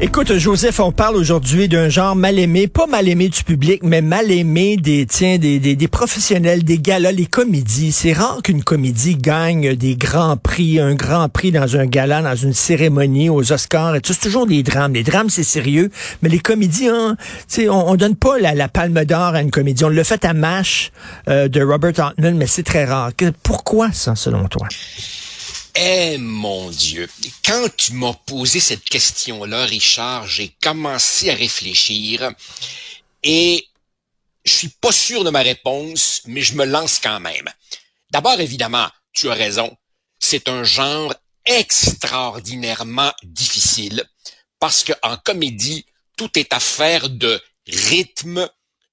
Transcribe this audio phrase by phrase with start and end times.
[0.00, 4.02] Écoute, Joseph, on parle aujourd'hui d'un genre mal aimé, pas mal aimé du public, mais
[4.02, 7.92] mal aimé des, tiens, des, des, professionnels, des galas, les comédies.
[7.92, 12.34] C'est rare qu'une comédie gagne des grands prix, un grand prix dans un gala, dans
[12.34, 13.94] une cérémonie, aux Oscars.
[13.94, 14.00] Et.
[14.04, 14.94] C'est toujours des drames.
[14.94, 15.90] Les drames, c'est sérieux,
[16.22, 17.16] mais les comédies, hein,
[17.60, 19.84] on, on donne pas la, la palme d'or à une comédie.
[19.84, 20.90] On l'a fait à MASH
[21.28, 23.12] euh, de Robert Altman, mais c'est très rare.
[23.44, 24.66] Pourquoi ça, selon toi?
[25.76, 27.08] Eh mon Dieu,
[27.44, 32.30] quand tu m'as posé cette question-là, Richard, j'ai commencé à réfléchir
[33.24, 33.66] et
[34.44, 37.50] je suis pas sûr de ma réponse, mais je me lance quand même.
[38.10, 39.76] D'abord, évidemment, tu as raison,
[40.20, 41.12] c'est un genre
[41.44, 44.04] extraordinairement difficile
[44.60, 48.48] parce qu'en comédie, tout est affaire de rythme,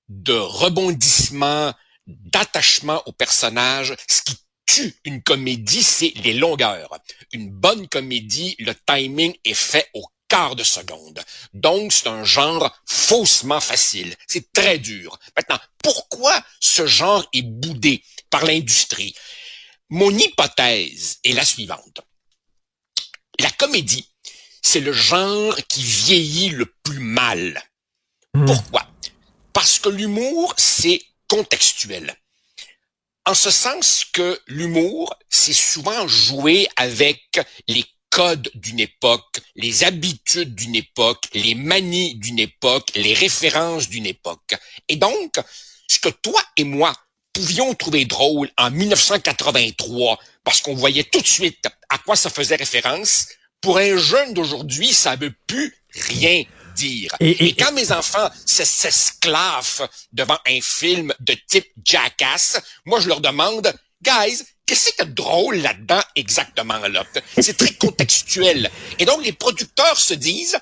[0.09, 1.75] de rebondissement,
[2.07, 4.35] d'attachement au personnage, ce qui
[5.05, 6.97] une comédie, c'est les longueurs.
[7.33, 11.19] Une bonne comédie, le timing est fait au quart de seconde.
[11.53, 14.16] Donc, c'est un genre faussement facile.
[14.28, 15.19] C'est très dur.
[15.36, 19.13] Maintenant, pourquoi ce genre est boudé par l'industrie?
[19.89, 22.00] Mon hypothèse est la suivante.
[23.39, 24.08] La comédie,
[24.61, 27.61] c'est le genre qui vieillit le plus mal.
[28.33, 28.45] Hmm.
[28.45, 28.88] Pourquoi?
[29.52, 32.16] Parce que l'humour, c'est contextuel.
[33.25, 40.55] En ce sens que l'humour, c'est souvent jouer avec les codes d'une époque, les habitudes
[40.55, 44.55] d'une époque, les manies d'une époque, les références d'une époque.
[44.89, 45.36] Et donc,
[45.88, 46.94] ce que toi et moi
[47.33, 52.56] pouvions trouver drôle en 1983, parce qu'on voyait tout de suite à quoi ça faisait
[52.56, 53.28] référence,
[53.61, 55.75] pour un jeune d'aujourd'hui, ça veut plus
[56.09, 56.44] rien
[56.81, 57.16] dire.
[57.19, 63.74] Et, quand mes enfants s'esclavent devant un film de type Jackass, moi je leur demande,
[64.02, 67.06] guys, qu'est-ce a de drôle là-dedans exactement là?
[67.40, 68.69] C'est très contextuel.
[69.00, 70.58] Et donc les producteurs se disent,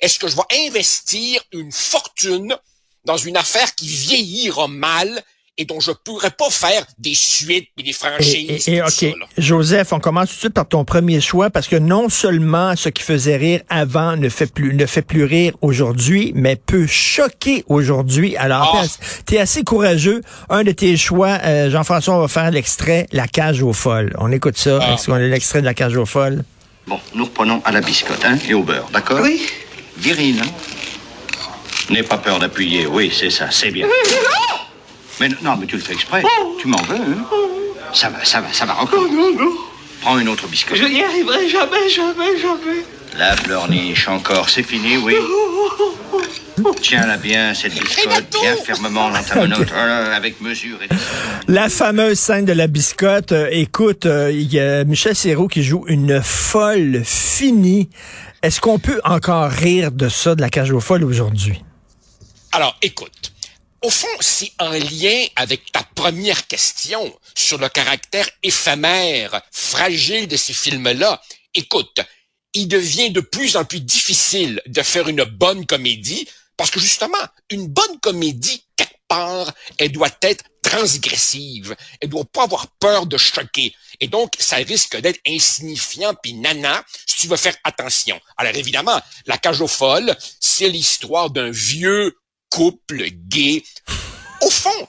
[0.00, 2.56] est-ce que je vais investir une fortune
[3.04, 5.22] dans une affaire qui vieillira mal
[5.56, 8.68] et dont je pourrais pas faire des suites et des franchises.
[8.68, 12.08] Et, OK, Joseph, on commence tout de suite par ton premier choix parce que non
[12.08, 16.56] seulement ce qui faisait rire avant ne fait plus ne fait plus rire aujourd'hui, mais
[16.56, 18.36] peut choquer aujourd'hui.
[18.36, 18.86] Alors, ah.
[19.26, 20.22] tu es assez courageux.
[20.48, 24.12] Un de tes choix, euh, Jean-François, on va faire l'extrait La cage aux folles.
[24.18, 24.78] On écoute ça.
[24.80, 24.94] Ah.
[24.94, 26.44] Est-ce qu'on a l'extrait de La cage aux folles?
[26.86, 29.20] Bon, nous reprenons à la biscotte hein, et au beurre, d'accord?
[29.22, 29.40] Oui.
[29.96, 30.48] Viril, hein?
[31.90, 32.86] N'aie pas peur d'appuyer.
[32.86, 33.86] Oui, c'est ça, c'est bien.
[35.20, 36.22] Mais non, mais tu le fais exprès.
[36.60, 37.24] Tu m'en veux, hein
[37.92, 39.02] Ça va, ça va, ça va encore.
[39.02, 39.52] Non, non, non.
[40.00, 40.76] Prends une autre biscotte.
[40.76, 42.84] Je n'y arriverai jamais, jamais, jamais.
[43.16, 45.14] La pleurniche, encore, c'est fini, oui.
[46.80, 50.88] Tiens-la bien, cette biscotte, bien fermement dans ta menotte, avec mesure et
[51.48, 53.32] La fameuse scène de la biscotte.
[53.32, 57.88] Euh, écoute, euh, il y a Michel Serrault qui joue une folle finie.
[58.42, 61.62] Est-ce qu'on peut encore rire de ça, de la cage aux folles aujourd'hui?
[62.52, 63.32] Alors, écoute,
[63.84, 70.38] au fond, c'est en lien avec ta première question sur le caractère éphémère, fragile de
[70.38, 71.20] ces films-là.
[71.52, 72.00] Écoute,
[72.54, 77.18] il devient de plus en plus difficile de faire une bonne comédie parce que justement,
[77.50, 81.76] une bonne comédie, quelque part, elle doit être transgressive.
[82.00, 83.74] Elle doit pas avoir peur de choquer.
[84.00, 88.18] Et donc, ça risque d'être insignifiant puis nana si tu veux faire attention.
[88.38, 92.16] Alors évidemment, La cage aux folles, c'est l'histoire d'un vieux
[92.54, 93.64] couple gay,
[94.40, 94.88] au fond,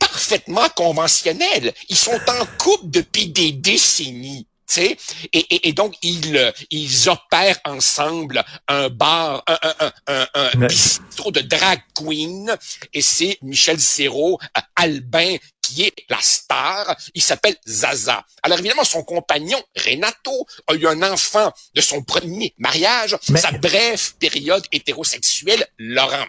[0.00, 1.72] parfaitement conventionnel.
[1.88, 4.48] Ils sont en couple depuis des décennies.
[4.76, 4.98] Et,
[5.32, 11.42] et, et, donc, ils, ils opèrent ensemble un bar, un, un, un, un bistrot de
[11.42, 12.56] drag queen,
[12.92, 16.96] et c'est Michel Serrault, euh, Albin, qui est la star.
[17.14, 18.24] Il s'appelle Zaza.
[18.42, 24.14] Alors évidemment, son compagnon, Renato, a eu un enfant de son premier mariage, sa brève
[24.16, 26.26] période hétérosexuelle, Laurent.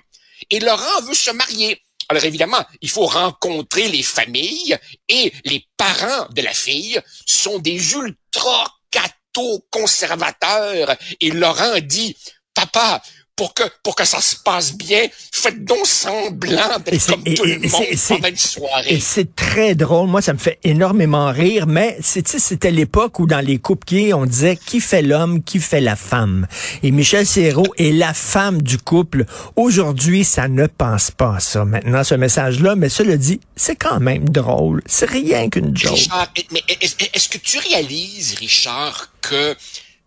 [0.49, 1.81] Et Laurent veut se marier.
[2.09, 4.77] Alors évidemment, il faut rencontrer les familles
[5.09, 10.95] et les parents de la fille sont des ultra cathos conservateurs.
[11.19, 12.15] Et Laurent dit,
[12.53, 13.01] papa,
[13.35, 15.01] pour que pour que ça se passe bien,
[15.31, 18.93] faites donc semblant d'être comme tout le monde pendant une soirée.
[18.93, 20.07] Et c'est très drôle.
[20.07, 24.25] Moi, ça me fait énormément rire, mais c'était l'époque où dans les couples gays, on
[24.25, 26.47] disait qui fait l'homme, qui fait la femme?
[26.83, 29.25] Et Michel Serrault est la femme du couple.
[29.55, 31.65] Aujourd'hui, ça ne pense pas ça.
[31.65, 34.81] Maintenant, ce message-là, mais cela dit, c'est quand même drôle.
[34.85, 35.93] C'est rien qu'une joke.
[35.93, 39.55] Richard, mais est-ce que tu réalises, Richard, que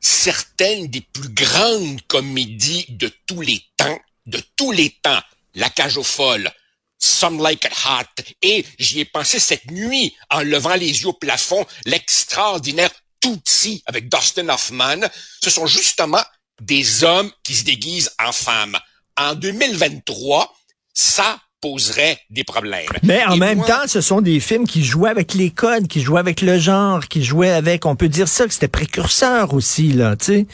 [0.01, 5.23] certaines des plus grandes comédies de tous les temps, de tous les temps.
[5.55, 6.53] La cage aux folles,
[6.99, 11.13] Some Like It Hot, et j'y ai pensé cette nuit en levant les yeux au
[11.13, 12.91] plafond, l'extraordinaire
[13.21, 15.01] Tootsie avec Dustin Hoffman.
[15.43, 16.23] Ce sont justement
[16.61, 18.79] des hommes qui se déguisent en femmes.
[19.17, 20.57] En 2023,
[20.95, 22.89] ça poserait des problèmes.
[23.03, 26.21] Mais en même temps, ce sont des films qui jouaient avec les codes, qui jouaient
[26.21, 30.17] avec le genre, qui jouaient avec, on peut dire ça, que c'était précurseur aussi, là,
[30.17, 30.47] tu sais.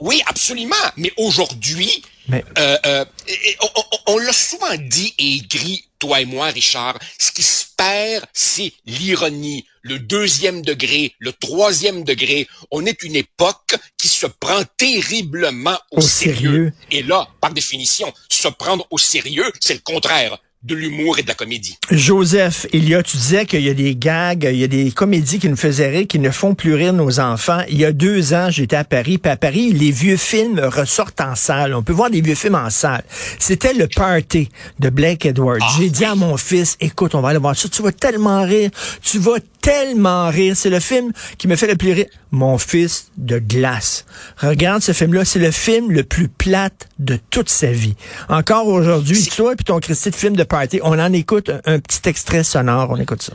[0.00, 0.74] oui, absolument.
[0.96, 2.44] Mais aujourd'hui, mais...
[2.58, 3.04] Euh, euh,
[4.06, 8.24] on, on l'a souvent dit et écrit, toi et moi, Richard, ce qui se perd,
[8.32, 12.46] c'est l'ironie, le deuxième degré, le troisième degré.
[12.70, 16.72] On est une époque qui se prend terriblement au, sérieux.
[16.90, 21.28] Et là, par définition, se prendre au sérieux, c'est le contraire de l'humour et de
[21.28, 21.78] la comédie.
[21.90, 24.90] Joseph, il y a, tu disais qu'il y a des gags, il y a des
[24.90, 27.60] comédies qui nous faisaient rire, qui ne font plus rire nos enfants.
[27.68, 31.20] Il y a deux ans, j'étais à Paris, puis à Paris, les vieux films ressortent
[31.20, 31.72] en salle.
[31.72, 33.04] On peut voir des vieux films en salle.
[33.38, 34.48] C'était le party
[34.80, 35.58] de Blake Edwards.
[35.62, 38.42] Ah, J'ai dit à mon fils, écoute, on va aller voir ça, tu vas tellement
[38.42, 38.70] rire,
[39.02, 39.36] tu vas
[39.66, 40.56] tellement rire.
[40.56, 42.06] C'est le film qui me fait le plus rire.
[42.30, 44.04] Mon fils de glace.
[44.38, 45.24] Regarde ce film-là.
[45.24, 47.96] C'est le film le plus plate de toute sa vie.
[48.28, 52.08] Encore aujourd'hui, toi et ton Christy de film de party, on en écoute un petit
[52.08, 52.90] extrait sonore.
[52.90, 53.32] On écoute ça.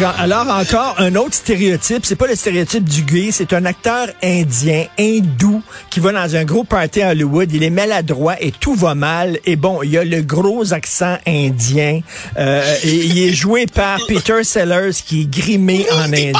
[0.00, 4.86] Alors, encore un autre stéréotype, c'est pas le stéréotype du gay, c'est un acteur indien,
[4.98, 8.94] hindou, qui va dans un gros party à Hollywood, il est maladroit et tout va
[8.94, 9.38] mal.
[9.44, 12.00] Et bon, il y a le gros accent indien.
[12.38, 16.32] Euh, et il est joué par Peter Sellers, qui est grimé en indien.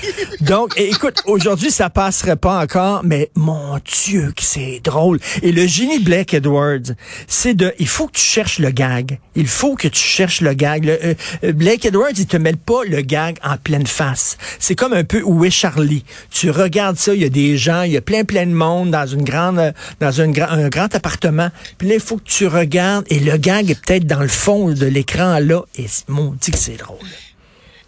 [0.40, 5.20] Donc, écoute, aujourd'hui, ça passerait pas encore, mais mon Dieu, que c'est drôle.
[5.42, 6.94] Et le génie Blake Edwards,
[7.28, 9.18] c'est de, il faut que tu cherches le gag.
[9.34, 10.86] Il faut que tu cherches le gag.
[10.86, 10.98] Le,
[11.44, 14.36] euh, Blake Edwards, il te mêle pas le gag en pleine face.
[14.58, 16.04] C'est comme un peu Où est Charlie?
[16.30, 18.90] Tu regardes ça, il y a des gens, il y a plein plein de monde
[18.90, 21.50] dans une grande dans un grand appartement.
[21.78, 24.70] Puis là, il faut que tu regardes et le gag est peut-être dans le fond
[24.70, 26.98] de l'écran là et mon dit que c'est drôle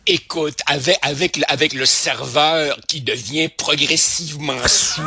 [0.08, 5.02] écoute, avec, avec, avec le serveur qui devient progressivement sous,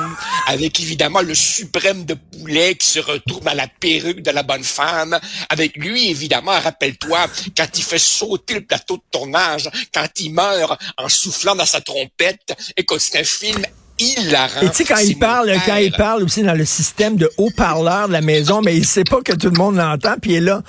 [0.47, 4.63] avec évidemment le suprême de poulet qui se retrouve à la perruque de la bonne
[4.63, 5.19] femme,
[5.49, 7.25] avec lui, évidemment, rappelle-toi,
[7.57, 11.81] quand il fait sauter le plateau de tournage, quand il meurt en soufflant dans sa
[11.81, 13.61] trompette, écoute, c'est un film
[13.97, 14.61] hilarant.
[14.61, 18.07] Et tu sais, quand il parle, quand il parle aussi dans le système de haut-parleur
[18.07, 20.41] de la maison, mais il sait pas que tout le monde l'entend, puis il est
[20.41, 20.61] là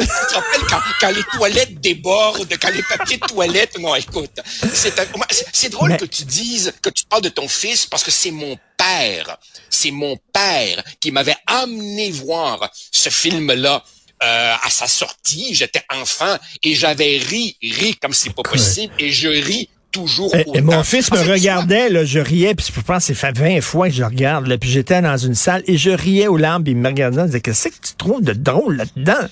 [0.00, 4.40] tu te rappelles quand, les toilettes débordent, quand les papiers de toilette, non, écoute,
[4.72, 8.58] c'est drôle que tu dises, que tu parles de ton fils parce que c'est mon
[8.76, 9.36] père,
[9.70, 13.82] c'est mon père qui m'avait amené voir ce film-là.
[14.22, 19.12] Euh, à sa sortie, j'étais enfant et j'avais ri, ri comme c'est pas possible, et
[19.12, 23.14] je ris toujours et, mon fils me regardait, là, je riais, puis je pense que
[23.14, 25.90] c'est fait 20 fois que je regarde, là, puis j'étais dans une salle et je
[25.90, 28.76] riais aux larmes, puis il me regardait, il disait, qu'est-ce que tu trouves de drôle
[28.76, 29.28] là-dedans?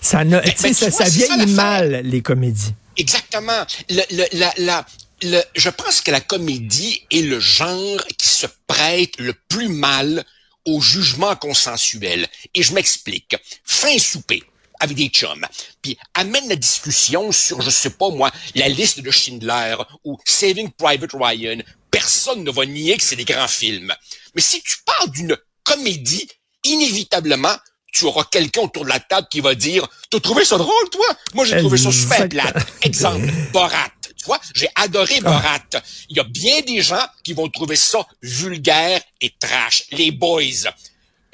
[0.00, 2.74] Ça, ne, ben, ça, ça vieillit mal, les comédies.
[2.96, 3.64] Exactement.
[3.88, 4.86] Le, le, la, la,
[5.22, 10.24] le, je pense que la comédie est le genre qui se prête le plus mal
[10.64, 12.26] au jugement consensuel.
[12.54, 13.36] Et je m'explique.
[13.64, 14.42] Fin souper
[14.80, 15.46] avec des chums,
[15.82, 20.70] puis amène la discussion sur, je sais pas moi, la liste de Schindler ou Saving
[20.70, 21.58] Private Ryan,
[21.90, 23.94] personne ne va nier que c'est des grands films.
[24.34, 26.28] Mais si tu parles d'une comédie,
[26.64, 27.56] inévitablement,
[27.92, 31.06] tu auras quelqu'un autour de la table qui va dire «T'as trouvé ça drôle, toi?
[31.34, 33.90] Moi, j'ai trouvé ça super plate.» Exemple, Borat.
[34.16, 35.30] Tu vois, j'ai adoré ah.
[35.30, 35.82] Borat.
[36.08, 39.84] Il y a bien des gens qui vont trouver ça vulgaire et trash.
[39.92, 40.70] Les boys.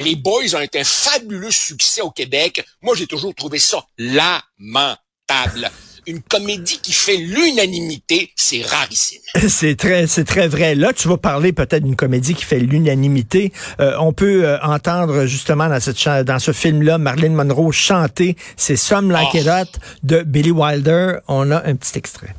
[0.00, 2.64] Les Boys ont été un fabuleux succès au Québec.
[2.82, 5.70] Moi, j'ai toujours trouvé ça lamentable.
[6.06, 9.22] Une comédie qui fait l'unanimité, c'est rarissime.
[9.48, 10.74] C'est très, c'est très vrai.
[10.74, 13.52] Là, tu vas parler peut-être d'une comédie qui fait l'unanimité.
[13.80, 18.76] Euh, on peut euh, entendre justement dans cette dans ce film-là Marilyn Monroe chanter c'est
[18.76, 19.38] Some Like oh.
[19.38, 21.20] It Hot de Billy Wilder.
[21.26, 22.34] On a un petit extrait.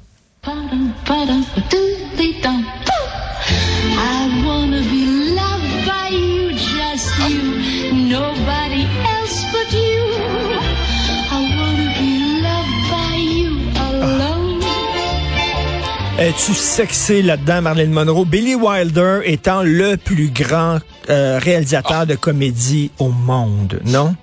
[16.17, 18.23] Es-tu sexé là-dedans, Marlène Monroe?
[18.23, 20.79] Billy Wilder étant le plus grand
[21.09, 24.15] euh, réalisateur de comédie au monde, non?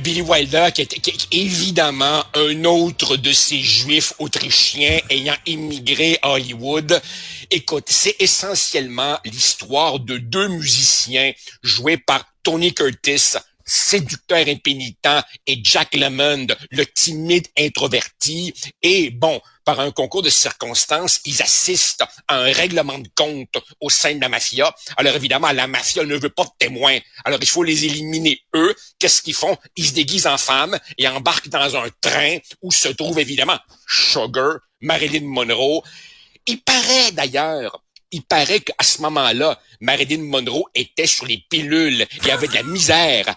[0.00, 7.02] Billy Wilder, qui est, évidemment un autre de ces juifs autrichiens ayant immigré à Hollywood.
[7.50, 13.34] Écoute, c'est essentiellement l'histoire de deux musiciens joués par Tony Curtis,
[13.66, 18.54] séducteur impénitent, et Jack Lemmond, le timide introverti.
[18.82, 23.90] Et bon, par un concours de circonstances, ils assistent à un règlement de compte au
[23.90, 24.72] sein de la mafia.
[24.96, 26.98] Alors évidemment, la mafia ne veut pas de témoins.
[27.24, 28.74] Alors il faut les éliminer eux.
[28.98, 29.56] Qu'est-ce qu'ils font?
[29.74, 33.58] Ils se déguisent en femmes et embarquent dans un train où se trouve évidemment
[33.88, 35.82] Sugar, Marilyn Monroe.
[36.46, 37.82] Il paraît d'ailleurs
[38.12, 42.06] il paraît qu'à ce moment-là, Marilyn Monroe était sur les pilules.
[42.22, 43.34] Il y avait de la misère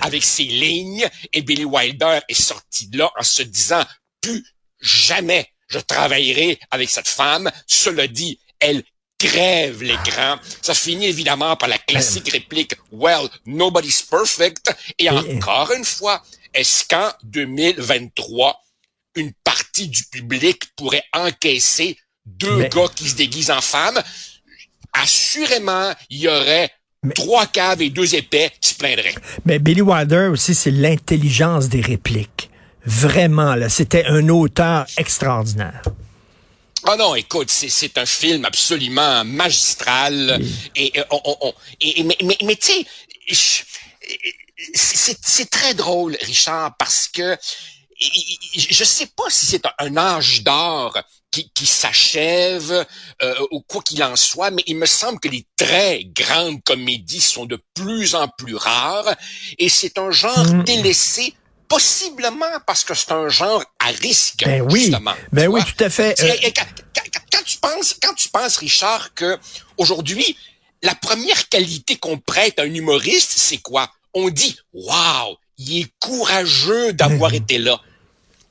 [0.00, 3.84] avec ses lignes et Billy Wilder est sorti de là en se disant
[4.20, 4.44] plus
[4.80, 7.50] jamais je travaillerai avec cette femme.
[7.66, 8.82] Cela dit, elle
[9.18, 10.36] crève l'écran.
[10.62, 14.72] Ça finit évidemment par la classique réplique Well, nobody's perfect.
[14.98, 16.22] Et encore une fois,
[16.54, 18.60] est-ce qu'en 2023,
[19.16, 24.02] une partie du public pourrait encaisser deux gars qui se déguisent en femmes?
[24.92, 26.70] Assurément, il y aurait
[27.14, 29.14] trois caves et deux épais qui se plaindraient.
[29.44, 32.50] Mais Billy Wilder aussi, c'est l'intelligence des répliques.
[32.84, 35.82] Vraiment, là, c'était un auteur extraordinaire.
[36.84, 40.40] Ah oh non, écoute, c'est un film absolument magistral.
[40.76, 42.86] Et, on, et, mais, mais, mais tu
[43.34, 43.56] sais,
[44.74, 47.36] c'est très drôle, Richard, parce que
[47.98, 50.96] je sais pas si c'est un âge d'or
[51.36, 52.86] qui, qui s'achève
[53.22, 57.20] euh, ou quoi qu'il en soit, mais il me semble que les très grandes comédies
[57.20, 59.14] sont de plus en plus rares
[59.58, 60.64] et c'est un genre mm.
[60.64, 61.34] délaissé
[61.68, 64.84] possiblement parce que c'est un genre à risque, ben oui.
[64.84, 65.14] justement.
[65.32, 66.18] Ben oui, tout à fait.
[66.22, 69.38] Euh, quand, tu penses, quand tu penses, Richard, que
[69.76, 70.36] aujourd'hui,
[70.82, 73.90] la première qualité qu'on prête à un humoriste, c'est quoi?
[74.14, 77.80] On dit, waouh, il est courageux d'avoir ben été là.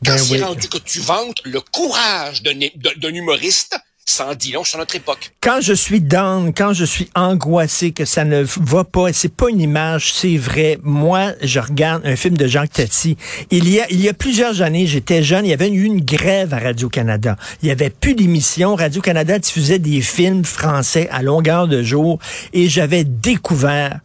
[0.06, 4.78] Quand ben c'est rendu que tu vantes le courage d'un humoriste, sans dit long sur
[4.78, 5.32] notre époque.
[5.42, 9.50] Quand je suis down, quand je suis angoissé, que ça ne va pas, c'est pas
[9.50, 10.78] une image, c'est vrai.
[10.84, 13.18] Moi, je regarde un film de Jacques Tati.
[13.50, 16.02] Il y a, il y a plusieurs années, j'étais jeune, il y avait eu une
[16.02, 17.36] grève à Radio-Canada.
[17.64, 18.76] Il y avait plus d'émissions.
[18.76, 22.20] Radio-Canada diffusait des films français à longueur de jour
[22.54, 24.00] et j'avais découvert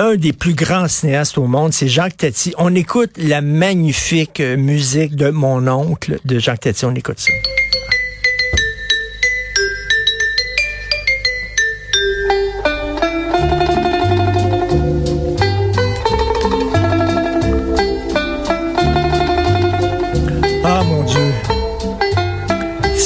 [0.00, 2.54] un des plus grands cinéastes au monde, c'est Jacques Tati.
[2.56, 6.86] On écoute la magnifique musique de mon oncle de Jacques Tati.
[6.86, 7.32] On écoute ça.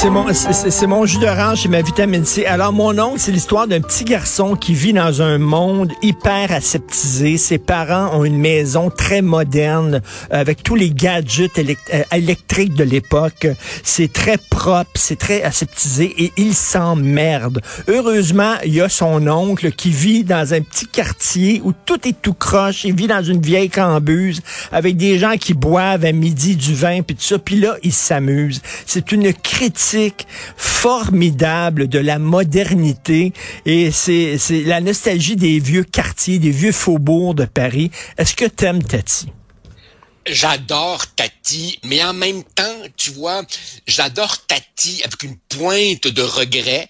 [0.04, 2.44] C'est mon, jus d'orange et ma vitamine C.
[2.44, 7.38] Alors, mon oncle, c'est l'histoire d'un petit garçon qui vit dans un monde hyper aseptisé.
[7.38, 12.84] Ses parents ont une maison très moderne euh, avec tous les gadgets euh, électriques de
[12.84, 13.46] l'époque.
[13.82, 17.62] C'est très propre, c'est très aseptisé et il s'emmerde.
[17.88, 22.20] Heureusement, il y a son oncle qui vit dans un petit quartier où tout est
[22.20, 22.84] tout croche.
[22.84, 27.00] Il vit dans une vieille cambuse avec des gens qui boivent à midi du vin
[27.00, 27.38] puis tout ça.
[27.38, 28.60] Puis là, il s'amuse.
[28.84, 29.93] C'est une critique
[30.56, 33.32] formidable de la modernité
[33.64, 37.90] et c'est la nostalgie des vieux quartiers, des vieux faubourgs de Paris.
[38.18, 39.26] Est-ce que t'aimes Tati?
[40.26, 43.42] J'adore Tati, mais en même temps, tu vois,
[43.86, 46.88] j'adore Tati avec une pointe de regret,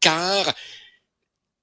[0.00, 0.54] car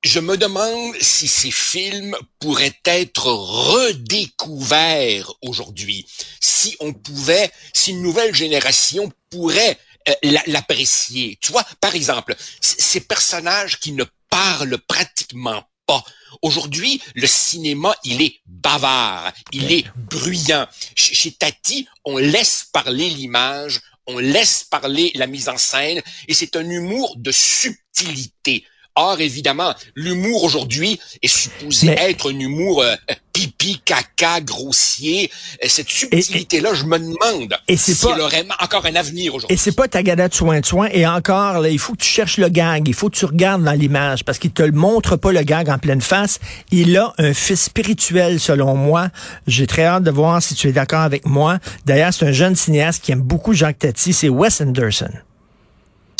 [0.03, 6.05] je me demande si ces films pourraient être redécouverts aujourd'hui,
[6.39, 9.79] si on pouvait, si une nouvelle génération pourrait
[10.47, 11.37] l'apprécier.
[11.41, 16.03] Tu vois, par exemple, ces personnages qui ne parlent pratiquement pas.
[16.41, 20.67] Aujourd'hui, le cinéma, il est bavard, il est bruyant.
[20.95, 26.55] Chez, Tati, on laisse parler l'image, on laisse parler la mise en scène, et c'est
[26.55, 28.65] un humour de subtilité.
[28.99, 32.95] Or, évidemment, l'humour aujourd'hui est supposé être un humour euh,
[33.31, 35.29] pipi, caca, grossier.
[35.67, 39.53] Cette subtilité-là, je me demande et c'est pas, aurait encore un avenir aujourd'hui.
[39.53, 40.89] Et c'est pas ta galette soin de soin.
[40.91, 42.87] Et encore, là, il faut que tu cherches le gag.
[42.87, 45.69] Il faut que tu regardes dans l'image parce qu'il te le montre pas le gag
[45.69, 46.39] en pleine face.
[46.71, 49.09] Il a un fils spirituel, selon moi.
[49.45, 51.59] J'ai très hâte de voir si tu es d'accord avec moi.
[51.85, 54.11] D'ailleurs, c'est un jeune cinéaste qui aime beaucoup Jacques Tati.
[54.11, 55.11] C'est Wes Anderson.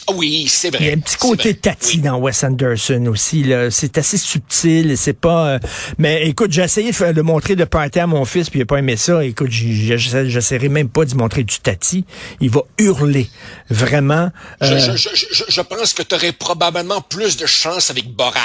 [0.10, 0.80] Ah Oui, c'est vrai.
[0.82, 3.44] Il y a un petit côté tati dans Wes Anderson aussi.
[3.44, 3.70] Là.
[3.72, 4.98] C'est assez subtil.
[4.98, 5.48] C'est pas.
[5.56, 5.60] euh,
[5.98, 8.66] Mais écoute, j'ai essayé de, de montrer de party à mon fils, puis il a
[8.66, 9.24] pas aimé ça.
[9.24, 12.06] Écoute, j'essaierai même pas d'y montrer du tati.
[12.40, 13.30] Il va hurler.
[13.70, 14.32] Vraiment.
[14.62, 18.08] Je, Euh, je, je, je, je pense que tu aurais probablement plus de chance avec
[18.10, 18.40] Borat,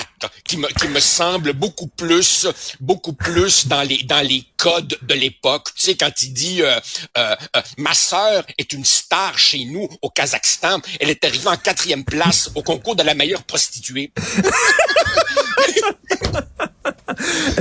[0.44, 2.46] qui me, qui me semble beaucoup plus,
[2.80, 5.68] beaucoup plus dans les, dans les codes de l'époque.
[5.76, 6.78] Tu sais, quand il dit euh,
[7.18, 11.56] euh, euh, ma sœur est une star chez nous au Kazakhstan, elle est arrivée en
[11.56, 14.10] quatrième place au concours de la meilleure prostituée.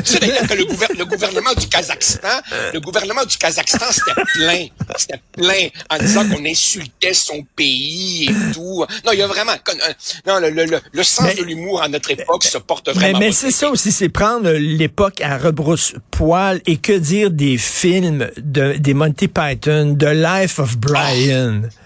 [0.03, 2.27] Tu sais d'ailleurs que le, gouver- le gouvernement du Kazakhstan,
[2.73, 4.65] le gouvernement du Kazakhstan, c'était plein,
[4.97, 8.85] c'était plein en disant qu'on insultait son pays et tout.
[9.05, 9.93] Non, il y a vraiment, euh,
[10.25, 13.19] non, le, le, le, le sens Mais- de l'humour à notre époque se porte vraiment.
[13.19, 18.73] mais c'est ça aussi, c'est prendre l'époque à rebrousse-poil et que dire des films de,
[18.77, 21.61] des Monty Python, The Life of Brian.
[21.63, 21.80] The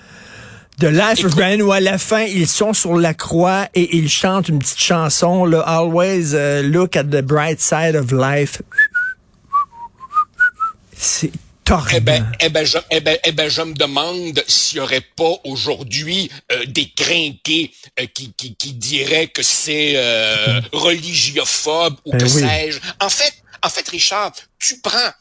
[0.82, 4.10] Life of Écoute- Brian, où à la fin, ils sont sur la croix et ils
[4.10, 8.62] chantent une petite chanson, là, Always uh, Look at the Bright Side of Life.
[10.98, 11.32] C'est.
[11.96, 15.02] Eh ben, eh ben, je, eh ben, eh ben, je me demande s'il y aurait
[15.16, 22.12] pas aujourd'hui euh, des crinqués euh, qui, qui, qui diraient que c'est euh, religiophobe ou
[22.12, 22.42] Ben que oui.
[22.42, 22.80] sais-je.
[23.00, 25.12] En fait, en fait, Richard, tu prends,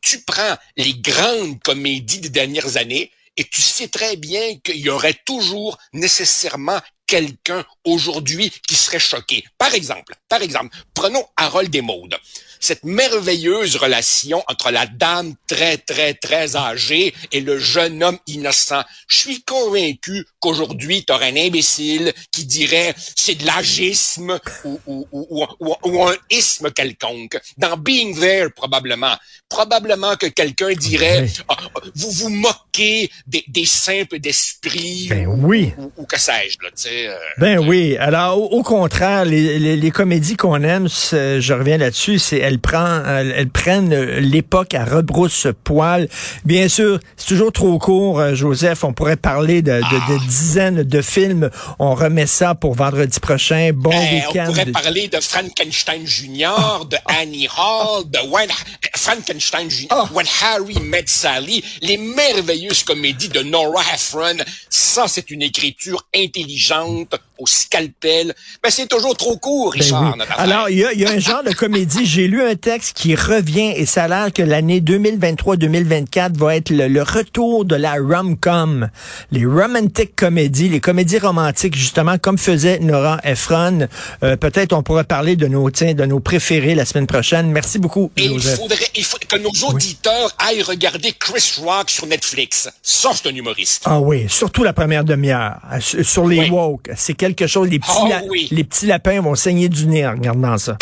[0.00, 4.90] tu prends les grandes comédies des dernières années et tu sais très bien qu'il y
[4.90, 9.44] aurait toujours nécessairement quelqu'un aujourd'hui qui serait choqué.
[9.56, 12.16] Par exemple, par exemple, prenons Harold et Maude.
[12.60, 18.82] Cette merveilleuse relation entre la dame très, très, très âgée et le jeune homme innocent.
[19.06, 25.74] Je suis convaincu qu'aujourd'hui, tu un imbécile qui dirait c'est de l'agisme ou, ou, ou,
[25.84, 27.38] ou, un isme quelconque.
[27.56, 29.16] Dans Being There, probablement.
[29.48, 31.28] Probablement que quelqu'un dirait.
[31.48, 31.56] Ah,
[31.94, 35.72] vous vous moquez des, des simples d'esprit Ben ou, oui.
[35.78, 36.58] ou, ou que sais-je.
[36.62, 37.96] Là, tu sais, euh, Ben oui.
[37.98, 42.58] Alors, au, au contraire, les, les, les comédies qu'on aime, je reviens là-dessus, c'est elles,
[42.58, 46.08] prend, elles, elles prennent l'époque à rebrousse-poil.
[46.44, 48.84] Bien sûr, c'est toujours trop court, euh, Joseph.
[48.84, 51.50] On pourrait parler de, de, de dizaines de films.
[51.78, 53.70] On remet ça pour vendredi prochain.
[53.74, 54.46] Bon Ben, on week-end.
[54.46, 58.48] pourrait parler de Frankenstein Jr., de Annie Hall, de When,
[58.96, 60.08] Frankenstein Jr., Ah.
[60.12, 64.36] When Harry Met Sally, les merveilleuses comédies de Nora Ephron.
[64.68, 67.27] Ça, c'est une écriture intelligente, The.
[67.38, 68.34] Au scalpel.
[68.62, 70.24] Ben, c'est toujours trop court, Ben Richard, oui.
[70.36, 72.04] Alors, il y a, y a un genre de comédie.
[72.06, 76.70] J'ai lu un texte qui revient et ça a l'air que l'année 2023-2024 va être
[76.70, 78.88] le, le retour de la rom-com.
[79.30, 83.88] Les romantic comédies, les comédies romantiques, justement, comme faisait Nora Ephron.
[84.22, 87.50] Euh, Peut-être on pourra parler de nos, tiens, de nos préférés la semaine prochaine.
[87.50, 92.06] Merci beaucoup, Et il faudrait, il faut que nos auditeurs aillent regarder Chris Rock sur
[92.06, 92.68] Netflix.
[92.82, 93.82] Ça, c'est un humoriste.
[93.86, 95.56] Ah oui, surtout la première demi-heure.
[95.80, 96.50] Sur sur les Oui.
[96.50, 96.90] woke.
[96.96, 97.68] C'est quelque chose.
[97.68, 98.48] Les petits, la- oui.
[98.50, 100.76] les petits lapins vont saigner du nez en regardant ça.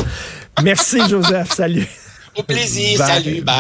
[0.62, 1.52] Merci, Joseph.
[1.54, 1.86] Salut.
[2.36, 2.98] Au plaisir.
[2.98, 3.06] Bye.
[3.08, 3.40] Salut.
[3.42, 3.56] Bye.